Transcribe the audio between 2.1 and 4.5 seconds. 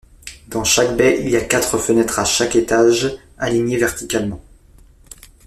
à chaque étage alignées verticalement.